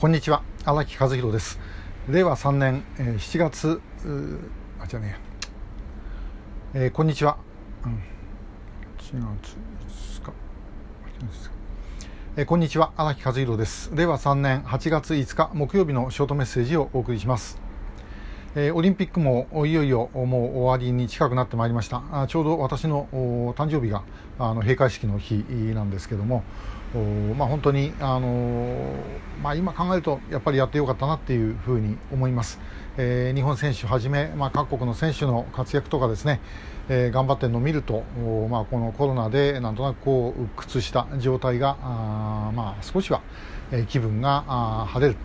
[0.00, 0.42] こんにちは。
[0.64, 1.60] 荒木和弘です。
[2.08, 3.82] 令和3年、えー、7月
[4.82, 5.18] あじゃね
[6.72, 7.36] えー、こんにちは、
[7.84, 8.02] うん、
[8.96, 9.58] 7月
[10.22, 10.32] 5日。
[12.38, 12.92] えー、こんにちは。
[12.96, 13.90] 荒木和弘です。
[13.94, 17.60] 令和3年8月5日木曜日のショートメッセージをお送りします。
[18.56, 22.02] えー、オリンピックもいよいよもう終わりに近くなってまいりました。
[22.10, 23.06] あちょうど私の
[23.56, 24.02] 誕生日が
[24.38, 25.44] あの閉会式の日
[25.74, 26.42] なんですけども
[27.38, 28.96] まあ、本当に、あの
[29.40, 32.58] まあ、今考えるとやっぱりやってよかったなっていうふうに思います、
[32.96, 36.40] えー、日本選手はじめ、まあ、各国の選手の活躍とかですね、
[36.88, 38.02] えー、頑張ってるのを見ると、
[38.50, 43.22] まあ、このコロナでなんとなくこう鬱屈した状態があ、まあ、少しは、
[43.72, 45.18] え、気分が晴れる、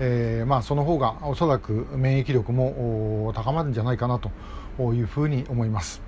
[0.00, 4.30] えーまあ、その方がおそらく免疫力も高まるんじゃないかなと
[4.94, 6.00] いうふうに思います。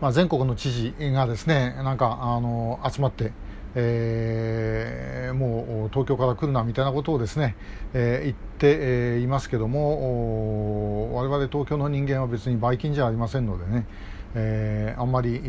[0.00, 3.32] まあ、全国の知事がですねなんかあの集まって、
[3.74, 7.56] えー、もう東京から来るなみたいなことをですね、
[7.94, 13.86] えー、言って、えー、いますけども我々東京の人間は別にばい菌じゃありませんのでね、
[14.34, 15.40] えー、あんまり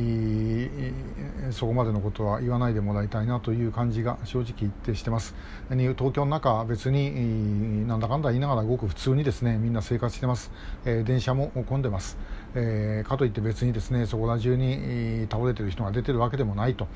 [1.52, 5.36] そこまでのことは言わないでもらいたいなという感じが正直言ってしてます。
[5.70, 10.52] 東京の中別になんだかんだ言いながらごく普通にですねみんな生活してます、
[10.86, 12.18] えー、電車も混んでます、
[12.56, 16.88] えー、かといって別にですねそこら中に倒れてる人が出てるわけでもないと。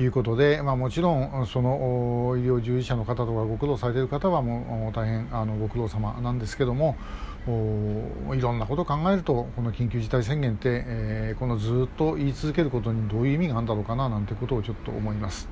[0.00, 6.96] いうことで、まあ、もちろんその医療従事者の方とかご苦労されてる方はもう大変あのご苦労様なんですけども
[8.34, 15.48] いろんなことを考えるとこの緊急事態宣言って、えー、このずっと言い続けることにどういう意味があるんだろうかななんてことをちょっと思います。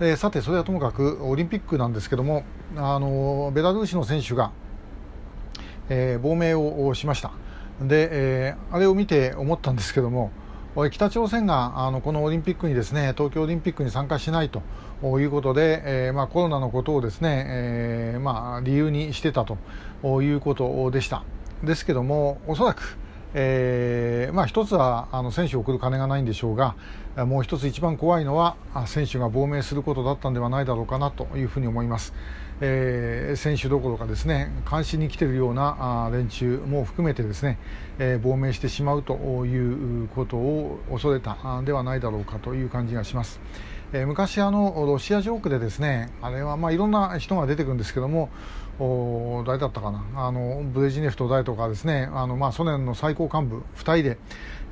[0.00, 2.44] えー、さてそれはともかくオリンピックなんですけども
[2.76, 4.52] あのベラルーシの選手が、
[5.88, 7.32] えー、亡命をしました
[7.80, 10.30] で、えー、あれを見て思ったんですけども
[10.74, 14.62] 北朝鮮があのこのオリンピックにですね東京オリンピックに参加しないと
[15.18, 19.56] いうことで、えーまあ、コロナのことをですね、えーまあ、理由にしてたと
[20.22, 21.24] いうことでした。
[21.64, 22.96] ですけどもおそらく
[23.34, 26.74] えーまあ、一つはあの選手を送る金がないんでしょうが
[27.16, 32.14] もう一つ一番怖いのは選手が亡命することだったんではないだろうかなというふうに思います、
[32.60, 37.58] えー、選手どころかですね監視に来ているような連中も含めてですね、
[37.98, 39.14] えー、亡命してしまうと
[39.46, 43.40] いうことを恐れたではないだろうかという感じがします。
[43.92, 48.28] えー、昔あのロシアジョークでですねあれはまあいろんな人が出てくるんですけども
[48.78, 50.04] お誰だったかな？
[50.14, 54.18] あのブレジネフと誰とかですねあの、まあ、ソ連の最高幹部2人で、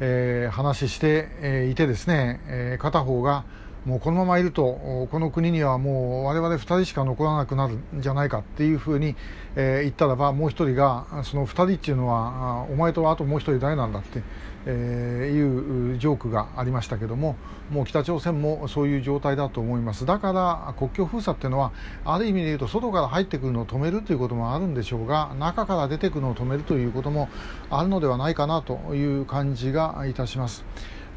[0.00, 3.44] えー、話して、えー、いてですね、えー、片方が
[3.86, 9.14] もうこのままいるとこの国にはもう我々2人しか残らなくなるんじゃないかっていうふうに、
[9.54, 14.24] えー、言ったらばもう1人がその2人っていうのはお前とあともう1人誰なんだって、
[14.66, 17.36] えー、いうジョークがありましたけども
[17.70, 21.70] もう北朝鮮もそういう状態だと思いますだから国境封鎖っていうのは
[22.04, 27.28] ある意味で言うと外から入ってくるのを止めるということもあるんでしょうが中から出てくるのを止めるということも
[27.70, 30.64] あるのではないかなという感じがいたします。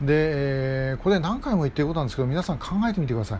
[0.01, 3.39] で、これ何回も言ってることなんですけど皆さん考えてみてください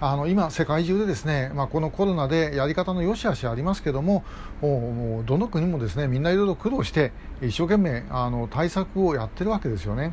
[0.00, 4.24] あの今、世界中でですね、まあ、このコロナでやり方の良し悪しありますけども
[4.62, 10.12] もうどの国もですねみんないろいろ苦労して一生懸命あの対策をやってるわけですよね。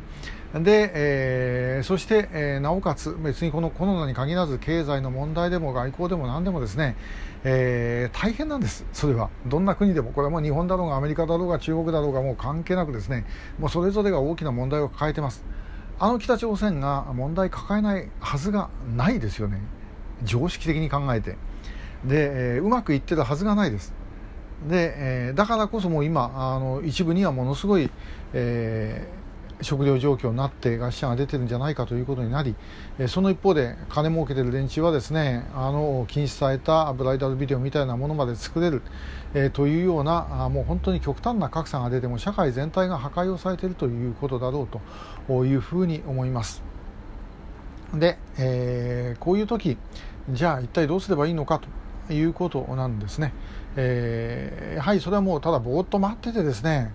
[0.54, 6.96] で、えー、そして、えー、なおかつ別にこのコロナに限らず経済の問題でも外交でも何でもですね、
[7.44, 13.26] えー、大変なんです、それはどんな国でもこれはもう日本だろうがアメリカだろうが中国だろうがもう関係なくですね
[13.58, 15.44] もうそれぞれが大きな問題を抱えています。
[15.98, 19.60] あの北朝鮮が問題抱えないはずがないですよね。
[20.24, 21.36] 常識的に考えて。
[22.04, 23.92] で、えー、うまくいってたはずがないです。
[24.68, 27.90] で、えー、だからこそもう今あの一部にはものすごい、
[28.32, 29.25] えー
[29.62, 32.54] 食料状況になって餓死者が出てるんじゃないかということになり
[33.08, 38.82] その一方で金儲けてる連中はですねあの禁止されたブライダルビデオみたいなものまで作れる、
[39.34, 44.68] えー、というようなもう本当に極端な格差が出ても社会全体が破壊をされているということだろう
[45.26, 46.62] というふうに思います。
[47.94, 49.78] で、えー、こういう時
[50.30, 51.60] じゃあ一体どうすればいいのか
[52.06, 53.32] ということなんですね。
[53.76, 56.92] えー、やはりそれはもうただぼーっと待っててですね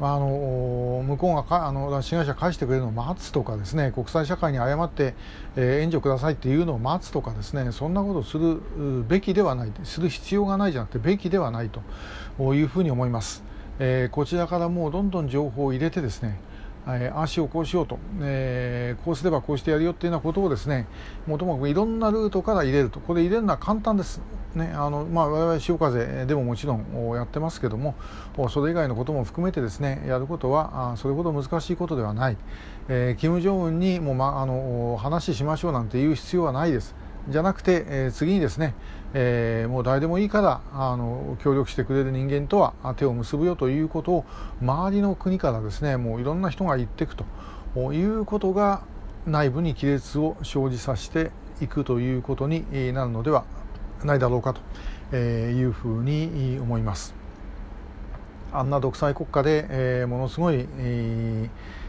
[0.00, 5.14] あの向こうがかあの被害者返してくれるのを待つとかですね国際社会に謝って、
[5.56, 8.60] えー、援助くださいっていうのを待つとかですねそんなことをする
[9.08, 11.70] べきではないする必要がないじゃなくてべきではない
[12.38, 13.42] というふうに思います、
[13.80, 16.38] えー、こちらからもうどんどん情報を入れてですね
[16.96, 20.86] え、ああしようこうしようと、えー、こうすればこうしてやるよっていうようなことをですね
[21.26, 23.00] もともといろんなルートから入れると。
[23.00, 24.20] これ入れるのは簡単です。
[24.54, 27.94] ねあのまあ、我々潮風でももちろんやってますけども
[28.48, 32.36] それ以外のことも含めてですねやることはそれほど難しいことではない、
[32.88, 36.94] えー、金正恩にも、ま、あの話しましょうなんていう必要はないです。
[37.28, 38.74] じゃなくて、え、次にですね、
[39.14, 44.24] えー、もう誰でもいいからあの協力してくれる人間とは手を結ぶよということを
[44.60, 48.82] 周りの国からですねもういろんな人が言っていくということが
[49.26, 51.30] 内部に亀裂を生じさせて
[51.60, 53.44] いくということになるのでは
[54.04, 54.54] ないだろうか
[55.10, 57.14] というふうに思います。
[58.50, 61.48] あんな独裁国家で、えー、ものすごい、えー、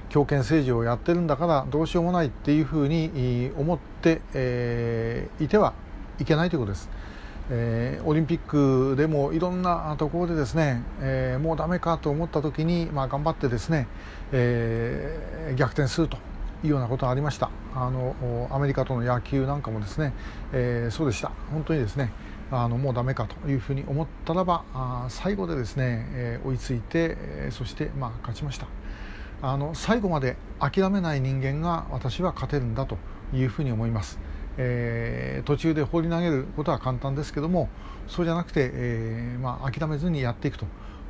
[0.10, 5.74] 強権政治をやってるんだからどうしようもないっていうふうに思って、えー、いては
[6.20, 6.90] いけないということです。
[7.52, 13.88] えー、オリンピックでもいろんなところでですね、えー、もうだめかと思った時に、まあ、頑張ってですね、
[14.32, 16.18] えー、逆転すると
[16.64, 17.50] いうようなことがありました。
[17.74, 20.14] あのアメリカとの野球なんかもですね、
[20.54, 21.32] えー、そうでした。
[21.52, 22.12] 本当にですね
[22.52, 28.68] あのもうだめかというふうに思ったらばあ最後でですね、えー、追いついて、えー、そして、まあ、勝ちました。
[29.42, 32.98] あの最後まで諦めない人間が私は勝てるんだと
[33.34, 34.20] いうふうに思います、
[34.58, 37.70] えー、途中で放り投げることは簡単ですけども
[38.08, 40.66] そうじゃなくて、えーまあ、諦めずにやっていくと。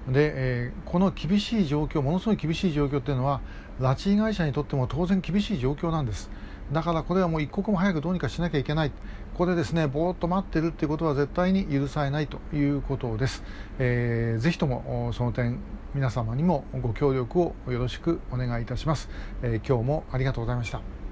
[0.08, 3.42] で、えー、この厳しい状況ものすごい厳しい状況っていうのは
[3.80, 6.30] 拉致被害者にとっても当然厳しい状況なんです。
[6.72, 8.92] だからこれはもう一刻も早くどうにかしなきゃいけない。
[9.40, 13.42] ここでですねぼーっと待ってるっていうことは絶対に許されないということです、
[13.78, 15.60] えー、ぜひともその点
[15.96, 19.08] 皆様にもご協力をよろしくお願いいたします、
[19.42, 20.99] えー、今日もありがとうございました。